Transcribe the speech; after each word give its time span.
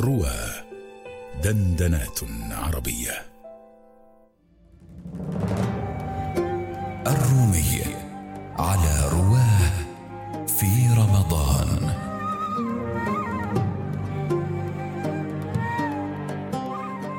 روى 0.00 0.36
دندنات 1.44 2.20
عربية. 2.50 3.12
الرومي 7.06 7.84
على 8.58 9.08
رواه 9.12 9.72
في 10.46 10.88
رمضان. 10.98 11.94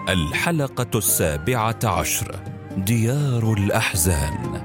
الحلقة 0.09 0.97
السابعة 0.97 1.79
عشر 1.83 2.39
ديار 2.77 3.53
الأحزان. 3.53 4.64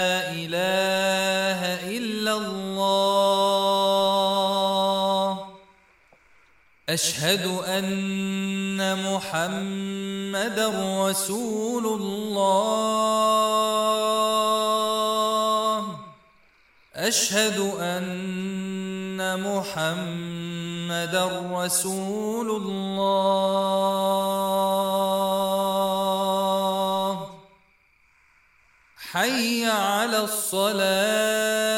أشهد 6.91 7.45
أن 7.67 8.79
محمدا 9.13 10.67
رسول 11.07 11.85
الله. 11.85 12.41
أشهد 16.95 17.59
أن 17.79 19.39
محمدا 19.39 21.25
رسول 21.51 22.49
الله. 22.49 23.21
حي 29.11 29.65
على 29.65 30.17
الصلاة. 30.23 31.70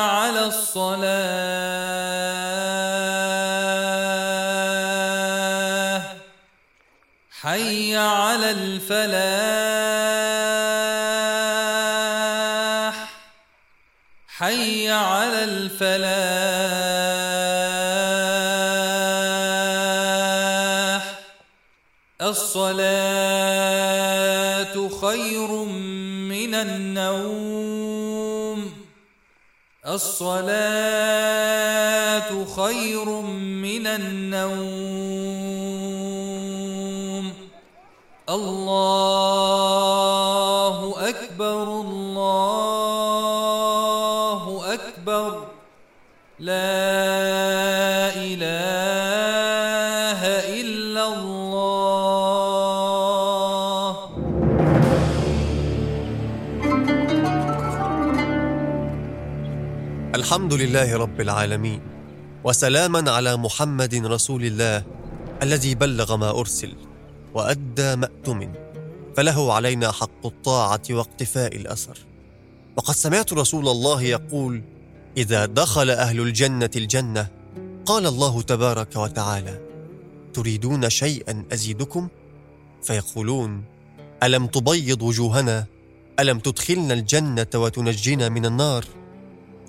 على 0.00 0.46
الصلاة. 0.46 1.10
حي 7.40 7.96
على 7.96 8.50
الفلاح. 8.50 9.90
حي 14.28 14.90
على 14.90 15.44
الفلاح. 15.44 16.40
الصلاة 22.22 23.50
خير 25.00 25.50
من 26.30 26.54
النوم. 26.54 27.59
الصلاة 29.94 30.50
خير 32.56 33.04
من 33.62 33.86
النوم. 33.86 35.00
الله 38.30 39.48
أكبر 41.08 41.80
الله 41.80 41.99
الحمد 60.14 60.54
لله 60.54 60.96
رب 60.96 61.20
العالمين 61.20 61.80
وسلاما 62.44 63.10
على 63.10 63.36
محمد 63.36 63.94
رسول 63.94 64.44
الله 64.44 64.84
الذي 65.42 65.74
بلغ 65.74 66.16
ما 66.16 66.30
أرسل 66.30 66.72
وأدى 67.34 67.96
ما 67.96 68.06
اؤتمن 68.06 68.52
فله 69.16 69.52
علينا 69.52 69.92
حق 69.92 70.26
الطاعة 70.26 70.82
واقتفاء 70.90 71.56
الأثر. 71.56 71.98
وقد 72.76 72.94
سمعت 72.94 73.32
رسول 73.32 73.68
الله 73.68 74.02
يقول 74.02 74.62
إذا 75.16 75.46
دخل 75.46 75.90
أهل 75.90 76.20
الجنة 76.20 76.70
الجنة 76.76 77.28
قال 77.86 78.06
الله 78.06 78.42
تبارك 78.42 78.96
وتعالى 78.96 79.60
تريدون 80.34 80.90
شيئا 80.90 81.44
أزيدكم؟ 81.52 82.08
فيقولون 82.82 83.64
ألم 84.22 84.46
تبيض 84.46 85.02
وجوهنا؟ 85.02 85.66
ألم 86.20 86.38
تدخلنا 86.38 86.94
الجنة 86.94 87.46
وتنجنا 87.54 88.28
من 88.28 88.46
النار؟ 88.46 88.84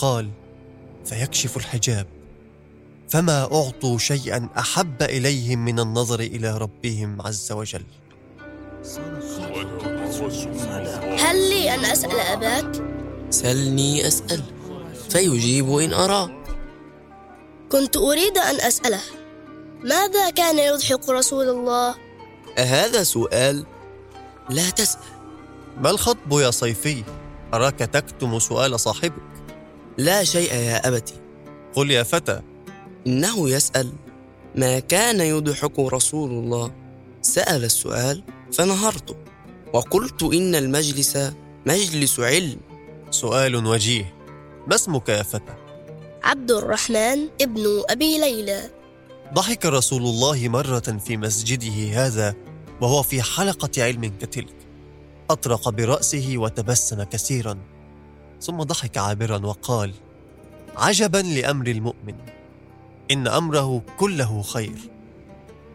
قال 0.01 0.29
فيكشف 1.06 1.57
الحجاب 1.57 2.07
فما 3.09 3.41
أعطوا 3.41 3.97
شيئا 3.97 4.50
أحب 4.57 5.01
اليهم 5.03 5.66
من 5.66 5.79
النظر 5.79 6.19
إلى 6.19 6.57
ربهم 6.57 7.22
عز 7.22 7.51
وجل 7.51 7.84
هل 11.19 11.50
لي 11.50 11.75
أن 11.75 11.85
أسأل 11.85 12.19
أباك؟ 12.19 12.84
سلني 13.29 14.07
أسأل 14.07 14.44
فيجيب 15.09 15.69
إن 15.69 15.94
أرى 15.94 16.44
كنت 17.72 17.97
أريد 17.97 18.38
أن 18.38 18.56
أسأله 18.56 19.01
ماذا 19.83 20.29
كان 20.29 20.59
يضحك 20.59 21.09
رسول 21.09 21.50
الله؟ 21.50 21.95
أهذا 22.57 23.03
سؤال؟ 23.03 23.66
لا 24.50 24.69
تسأل 24.69 25.01
ما 25.78 25.89
الخطب 25.89 26.31
يا 26.31 26.51
صيفي 26.51 27.03
أراك 27.53 27.79
تكتم 27.79 28.39
سؤال 28.39 28.79
صاحبك 28.79 29.31
لا 29.97 30.24
شيء 30.24 30.53
يا 30.53 30.88
أبتي. 30.88 31.13
قل 31.75 31.91
يا 31.91 32.03
فتى. 32.03 32.41
إنه 33.07 33.50
يسأل 33.50 33.94
ما 34.56 34.79
كان 34.79 35.19
يضحك 35.19 35.79
رسول 35.79 36.31
الله. 36.31 36.72
سأل 37.22 37.63
السؤال 37.63 38.24
فنهرت 38.53 39.16
وقلت 39.74 40.24
إن 40.24 40.56
المجلس 40.56 41.18
مجلس 41.66 42.19
علم. 42.19 42.59
سؤال 43.12 43.66
وجيه. 43.66 44.13
ما 44.68 44.75
اسمك 44.75 45.09
يا 45.09 45.24
فتى؟ 45.24 45.56
عبد 46.24 46.51
الرحمن 46.51 47.28
ابن 47.41 47.84
أبي 47.90 48.18
ليلى. 48.18 48.69
ضحك 49.34 49.66
رسول 49.66 50.01
الله 50.01 50.47
مرة 50.47 51.00
في 51.06 51.18
مسجده 51.18 52.06
هذا 52.06 52.35
وهو 52.81 53.03
في 53.03 53.22
حلقة 53.22 53.84
علم 53.84 54.06
كتلك. 54.22 54.56
أطرق 55.30 55.69
برأسه 55.69 56.34
وتبسم 56.35 57.03
كثيرا. 57.03 57.57
ثم 58.41 58.57
ضحك 58.57 58.97
عابرا 58.97 59.46
وقال 59.46 59.94
عجبا 60.78 61.18
لأمر 61.18 61.68
المؤمن. 61.68 62.16
إن 63.12 63.28
أمره 63.28 63.81
كله 63.97 64.41
خير. 64.41 64.78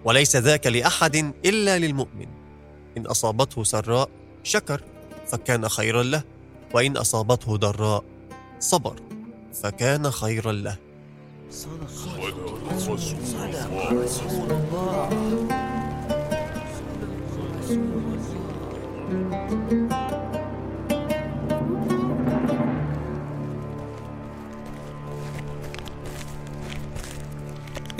وليس 0.04 0.36
ذاك 0.36 0.66
لأحد 0.66 1.16
إلا 1.44 1.78
للمؤمن. 1.78 2.26
إن 2.96 3.06
أصابته 3.06 3.64
سراء 3.64 4.08
شكر. 4.42 4.82
فكان 5.26 5.68
خيرا 5.68 6.02
له. 6.02 6.22
وإن 6.74 6.96
أصابته 6.96 7.56
ضراء 7.56 8.04
صبر. 8.60 9.00
فكان 9.62 10.10
خيرا 10.10 10.52
له. 10.52 10.76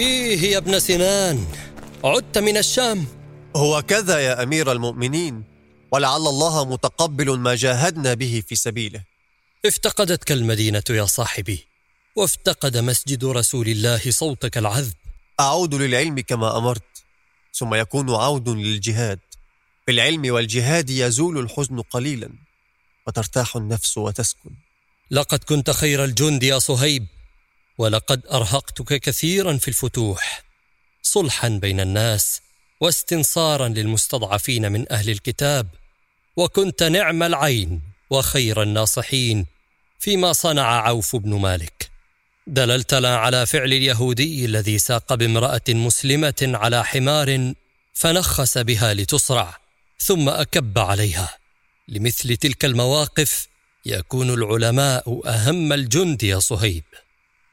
إيه 0.00 0.52
يا 0.52 0.58
ابن 0.58 0.78
سنان 0.78 1.46
عدت 2.04 2.38
من 2.38 2.56
الشام. 2.56 3.06
هو 3.56 3.82
كذا 3.82 4.18
يا 4.18 4.42
أمير 4.42 4.72
المؤمنين 4.72 5.44
ولعل 5.92 6.20
الله 6.20 6.64
متقبل 6.64 7.38
ما 7.38 7.54
جاهدنا 7.54 8.14
به 8.14 8.42
في 8.48 8.56
سبيله. 8.56 9.02
افتقدتك 9.66 10.32
المدينة 10.32 10.82
يا 10.90 11.04
صاحبي 11.04 11.66
وافتقد 12.16 12.76
مسجد 12.76 13.24
رسول 13.24 13.68
الله 13.68 14.00
صوتك 14.10 14.58
العذب. 14.58 14.92
أعود 15.40 15.74
للعلم 15.74 16.20
كما 16.20 16.58
أمرت 16.58 17.04
ثم 17.54 17.74
يكون 17.74 18.10
عود 18.10 18.48
للجهاد. 18.48 19.18
بالعلم 19.86 20.32
والجهاد 20.34 20.90
يزول 20.90 21.38
الحزن 21.38 21.80
قليلا 21.80 22.30
وترتاح 23.06 23.56
النفس 23.56 23.98
وتسكن. 23.98 24.50
لقد 25.10 25.44
كنت 25.44 25.70
خير 25.70 26.04
الجند 26.04 26.42
يا 26.42 26.58
صهيب 26.58 27.06
ولقد 27.78 28.26
أرهقتك 28.32 29.00
كثيرا 29.00 29.56
في 29.56 29.68
الفتوح 29.68 30.42
صلحا 31.02 31.48
بين 31.48 31.80
الناس 31.80 32.40
واستنصارا 32.80 33.68
للمستضعفين 33.68 34.72
من 34.72 34.92
أهل 34.92 35.10
الكتاب 35.10 35.68
وكنت 36.36 36.82
نعم 36.82 37.22
العين 37.22 37.80
وخير 38.10 38.62
الناصحين 38.62 39.46
فيما 39.98 40.32
صنع 40.32 40.86
عوف 40.86 41.16
بن 41.16 41.34
مالك. 41.34 41.90
دللتنا 42.46 43.16
على 43.16 43.46
فعل 43.46 43.72
اليهودي 43.72 44.44
الذي 44.44 44.78
ساق 44.78 45.14
بامرأة 45.14 45.62
مسلمة 45.68 46.34
على 46.42 46.84
حمار 46.84 47.54
فنخس 47.94 48.58
بها 48.58 48.94
لتصرع 48.94 49.58
ثم 49.98 50.28
أكب 50.28 50.78
عليها. 50.78 51.38
لمثل 51.88 52.36
تلك 52.36 52.64
المواقف 52.64 53.48
يكون 53.86 54.30
العلماء 54.30 55.22
أهم 55.26 55.72
الجند 55.72 56.22
يا 56.22 56.38
صهيب. 56.38 56.84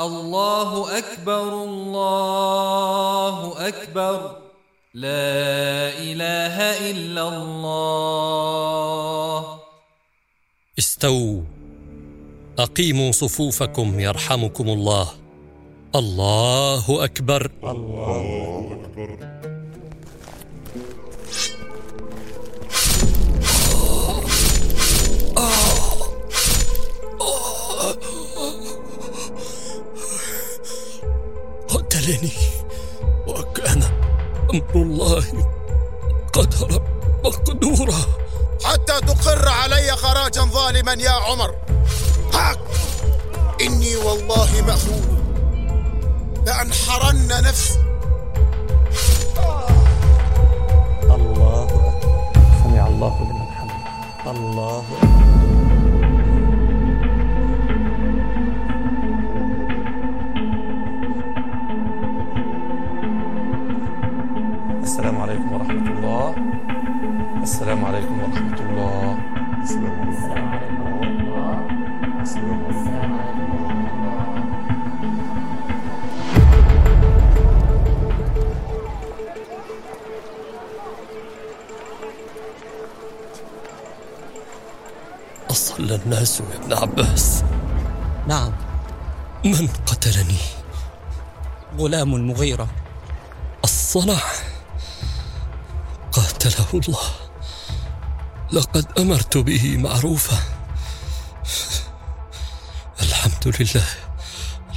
الله 0.00 0.98
أكبر 0.98 1.64
الله 1.64 3.68
أكبر. 3.68 4.36
لا 4.94 5.88
إله 5.98 6.90
إلا 6.90 7.28
الله. 7.28 8.78
استووا 10.78 11.42
أقيموا 12.58 13.12
صفوفكم 13.12 14.00
يرحمكم 14.00 14.68
الله. 14.68 15.08
الله 15.94 17.04
أكبر. 17.04 17.50
قتلني 32.12 32.32
وكان 33.26 33.82
أمر 34.54 34.74
الله 34.74 35.24
قدرا 36.32 36.84
مقدورا. 37.24 38.00
حتى 38.64 39.00
تقر 39.00 39.48
علي 39.48 39.96
خراجا 39.96 40.42
ظالما 40.42 40.92
يا 40.92 41.10
عمر. 41.10 41.54
هاك. 42.34 42.58
إني 43.60 43.96
والله 43.96 44.62
مأخوذ 44.66 45.06
لأنحرن 46.46 47.28
نفسي. 47.28 47.78
الناس 85.94 86.40
يا 86.40 86.56
ابن 86.56 86.72
عباس. 86.72 87.44
نعم. 88.28 88.52
من 89.44 89.68
قتلني. 89.86 90.38
غلام 91.78 92.14
المغيرة. 92.14 92.68
الصنع 93.64 94.20
قاتله 96.12 96.66
الله. 96.74 97.10
لقد 98.52 98.86
أمرت 98.98 99.36
به 99.38 99.76
معروفا. 99.76 100.38
الحمد 103.02 103.54
لله 103.60 103.86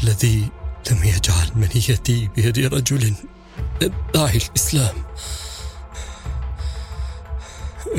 الذي 0.04 0.50
لم 0.92 1.04
يجعل 1.04 1.52
منيتي 1.56 2.28
بيد 2.28 2.74
رجل 2.74 3.14
يدعي 3.82 4.38
الإسلام. 4.38 4.96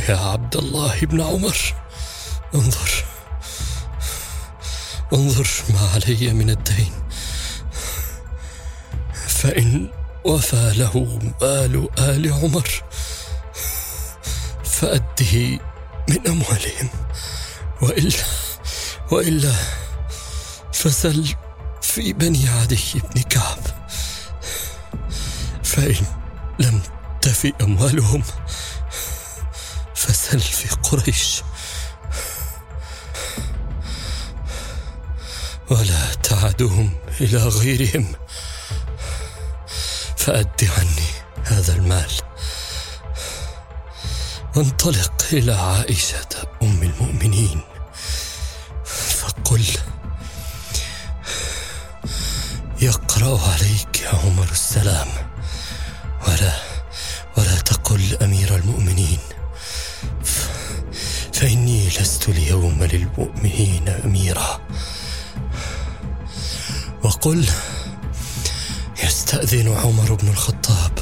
يا 0.09 0.17
عبد 0.17 0.57
الله 0.57 1.01
بن 1.01 1.21
عمر 1.21 1.57
انظر. 2.55 2.96
انظر 5.12 5.49
ما 5.70 5.91
علي 5.94 6.32
من 6.32 6.50
الدين. 6.50 6.93
فإن 9.29 9.91
وفى 10.25 10.73
له 10.76 11.19
مال 11.43 11.88
آل 11.99 12.32
عمر 12.32 12.82
فأده 14.64 15.61
من 16.08 16.26
أموالهم. 16.29 16.88
وإلا 17.82 18.25
وإلا 19.11 19.55
فسل 20.73 21.35
في 21.82 22.12
بني 22.12 22.49
عدي 22.49 22.81
بن 23.14 23.23
كعب. 23.23 23.59
فإن 25.64 26.06
لم 26.59 26.81
تفي 27.23 27.52
أموالهم 27.62 28.23
فسل 29.94 30.41
في 30.41 30.69
قريش. 30.69 31.43
ولا 36.61 36.69
تعدهم 36.69 36.91
إلى 37.21 37.39
غيرهم. 37.39 38.13
فأد 40.17 40.71
عني 40.79 41.09
هذا 41.45 41.73
المال. 41.73 42.11
وانطلق 44.57 45.25
إلى 45.33 45.53
عائشة 45.55 46.29
أم 46.63 46.83
المؤمنين. 46.83 47.61
فقل 48.85 49.65
يقرأ 52.81 53.41
عليك 53.41 54.01
يا 54.03 54.09
عمر 54.09 54.49
السلام. 54.51 55.09
ولا 56.29 56.53
ولا 57.37 57.61
تقل 57.61 58.17
أمير 58.23 58.57
المؤمنين. 58.57 59.19
ف- 60.25 60.49
فإني 61.33 61.89
لست 61.89 62.29
اليوم 62.29 62.85
للمؤمنين 62.85 63.89
أميرا. 63.89 64.65
وقل 67.26 67.45
يستأذن 69.04 69.68
عمر 69.68 70.14
بن 70.14 70.28
الخطاب 70.28 70.99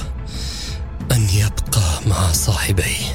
أن 1.12 1.28
يبقى 1.28 2.00
مع 2.06 2.32
صاحبيه. 2.32 3.14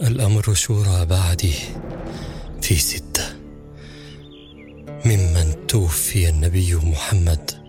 الأمر 0.00 0.54
شورى 0.54 1.06
بعدي 1.06 1.54
في 2.62 2.76
ستة. 2.76 3.24
ممن 5.04 5.66
توفي 5.66 6.28
النبي 6.28 6.74
محمد 6.74 7.59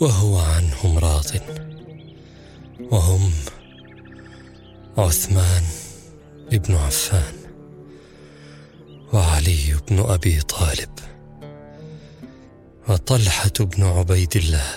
وهو 0.00 0.38
عنهم 0.38 0.98
راضٍ. 0.98 1.32
وهم 2.90 3.32
عثمان 4.98 5.62
بن 6.52 6.74
عفان 6.74 7.34
وعلي 9.12 9.76
بن 9.88 9.98
أبي 9.98 10.40
طالب 10.40 10.90
وطلحة 12.88 13.52
بن 13.60 13.82
عبيد 13.82 14.36
الله 14.36 14.74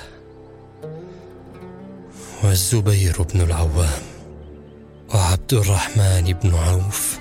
والزبير 2.43 3.21
بن 3.21 3.41
العوام 3.41 4.03
وعبد 5.13 5.53
الرحمن 5.53 6.33
بن 6.43 6.55
عوف 6.55 7.19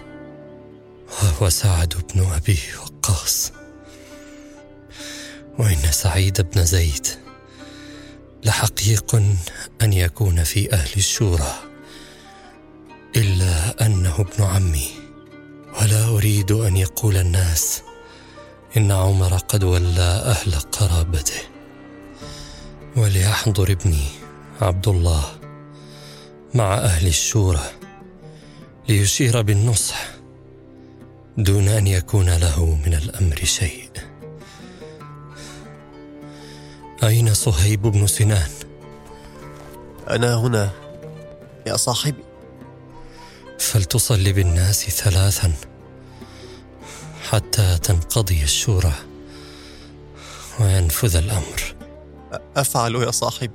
وهو 1.22 1.48
سعد 1.48 1.94
بن 2.14 2.24
أبي 2.24 2.58
وقاص. 2.82 3.52
وإن 5.58 5.92
سعيد 5.92 6.40
بن 6.40 6.64
زيد 6.64 7.06
لحقيق 8.44 9.14
أن 9.82 9.92
يكون 9.92 10.44
في 10.44 10.72
أهل 10.72 10.90
الشورى 10.96 11.54
إلا 13.16 13.86
أنه 13.86 14.14
ابن 14.20 14.44
عمي. 14.44 14.88
ولا 15.80 16.08
أريد 16.08 16.52
أن 16.52 16.76
يقول 16.76 17.16
الناس 17.16 17.82
إن 18.76 18.92
عمر 18.92 19.36
قد 19.36 19.64
ولى 19.64 20.22
أهل 20.24 20.54
قرابته. 20.54 21.40
وليحضر 22.96 23.72
ابني 23.72 24.04
عبد 24.60 24.88
الله 24.88 25.24
مع 26.54 26.74
أهل 26.74 27.06
الشورى 27.06 27.70
ليشير 28.88 29.42
بالنصح 29.42 30.06
دون 31.38 31.68
أن 31.68 31.86
يكون 31.86 32.30
له 32.30 32.78
من 32.86 32.94
الأمر 32.94 33.44
شيء. 33.44 33.81
أين 37.02 37.34
صهيب 37.34 37.82
بن 37.82 38.06
سنان؟ 38.06 38.50
أنا 40.10 40.34
هنا 40.34 40.70
يا 41.66 41.76
صاحبي. 41.76 42.24
فلتصلي 43.58 44.32
بالناس 44.32 44.90
ثلاثا 44.90 45.52
حتى 47.30 47.78
تنقضي 47.82 48.42
الشورى 48.42 48.92
وينفذ 50.60 51.16
الأمر. 51.16 51.74
أفعل 52.56 52.94
يا 52.94 53.10
صاحبي. 53.10 53.54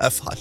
أفعل. 0.00 0.38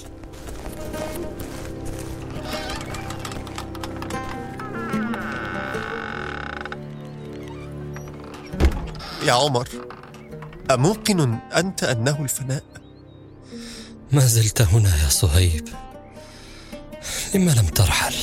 يا 9.24 9.34
عمر. 9.34 9.67
أموقن 10.72 11.39
أنت 11.55 11.84
أنه 11.84 12.22
الفناء؟ 12.24 12.63
ما 14.12 14.25
زلت 14.25 14.62
هنا 14.62 15.03
يا 15.03 15.10
صهيب. 15.10 15.67
لما 17.36 17.51
لم 17.51 17.67
ترحل؟ 17.67 18.15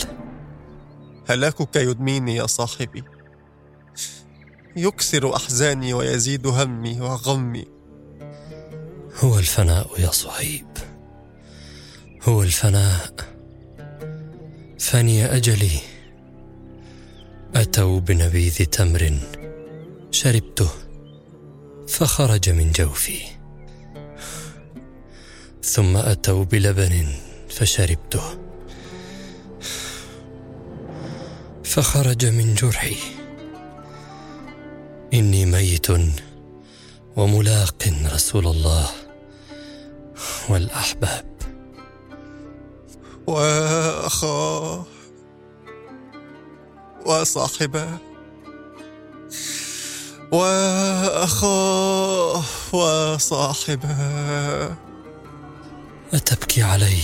هلاكك 1.28 1.76
يدميني 1.76 2.37
يا 2.37 2.47
صاحبي. 2.47 3.04
يكسر 4.76 5.37
أحزاني 5.37 5.94
ويزيد 5.94 6.47
همي 6.47 7.00
وغمي. 7.00 7.64
هو 9.25 9.38
الفناء 9.38 10.00
يا 10.00 10.11
صهيب. 10.11 10.66
هو 12.23 12.42
الفناء. 12.42 13.14
فني 14.78 15.37
أجلي. 15.37 15.80
أتوا 17.54 18.00
بنبيذ 18.00 18.64
تمر 18.64 19.18
شربته. 20.11 20.70
فخرج 21.90 22.50
من 22.50 22.73
جوفي. 22.73 23.20
ثم 25.62 25.97
أتوا 25.97 26.44
بلبن 26.44 27.06
فشربته. 27.49 28.38
فخرج 31.64 32.26
من 32.26 32.54
جرحي. 32.54 32.97
إني 35.14 35.47
ميت 35.47 35.87
وملاق 37.16 37.92
رسول 38.12 38.47
الله 38.47 38.88
والأحباب. 40.49 41.26
وأخاه 43.26 44.87
وصاحباه 47.06 48.09
واخاه 50.32 52.42
وصاحباه 52.72 54.76
أتبكي 56.14 56.62
علي 56.62 57.02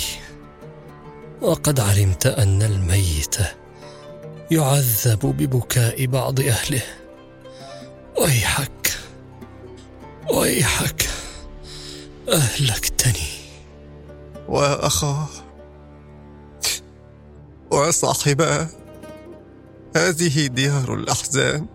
وقد 1.42 1.80
علمت 1.80 2.26
أن 2.26 2.62
الميت 2.62 3.36
يعذب 4.50 5.18
ببكاء 5.18 6.06
بعض 6.06 6.40
أهله. 6.40 6.82
ويحك 8.20 8.98
ويحك. 10.34 11.08
أهلكتني. 12.28 13.28
واخاه 14.48 15.28
وصاحباه 17.70 18.68
هذه 19.96 20.46
ديار 20.46 20.94
الأحزان. 20.94 21.66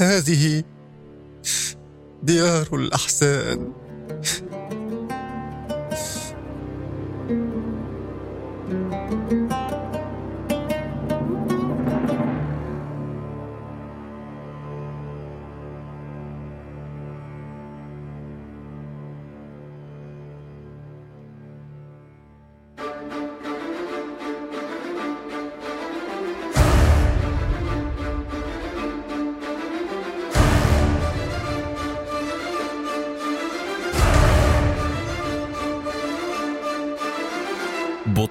هذه 0.00 0.64
ديار 2.22 2.68
الأحزان. 2.72 3.72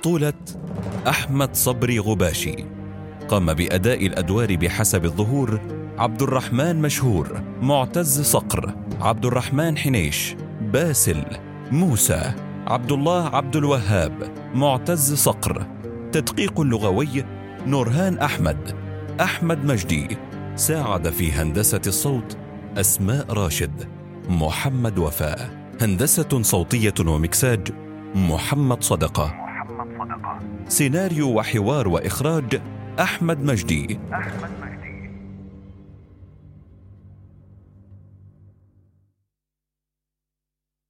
بطولة 0.03 0.33
أحمد 1.07 1.55
صبري 1.55 1.99
غباشي. 1.99 2.55
قام 3.27 3.53
بأداء 3.53 4.05
الأدوار 4.05 4.55
بحسب 4.55 5.05
الظهور 5.05 5.59
عبد 5.97 6.21
الرحمن 6.21 6.81
مشهور 6.81 7.41
معتز 7.61 8.21
صقر 8.21 8.73
عبد 9.01 9.25
الرحمن 9.25 9.77
حنيش 9.77 10.35
باسل 10.61 11.23
موسى 11.71 12.31
عبد 12.67 12.91
الله 12.91 13.27
عبد 13.27 13.55
الوهاب 13.55 14.31
معتز 14.53 15.13
صقر. 15.13 15.67
تدقيق 16.11 16.61
لغوي 16.61 17.25
نورهان 17.67 18.17
أحمد. 18.17 18.75
أحمد 19.21 19.65
مجدي. 19.65 20.17
ساعد 20.55 21.09
في 21.09 21.31
هندسة 21.31 21.81
الصوت 21.87 22.37
أسماء 22.77 23.33
راشد. 23.33 23.87
محمد 24.29 24.99
وفاء. 24.99 25.67
هندسة 25.81 26.41
صوتية 26.41 26.93
ومكساج. 26.99 27.67
محمد 28.15 28.83
صدقة. 28.83 29.42
سيناريو 30.67 31.29
وحوار 31.29 31.87
وإخراج 31.87 32.61
أحمد 32.99 33.43
مجدي. 33.43 33.99